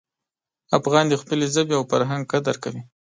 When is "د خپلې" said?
1.09-1.45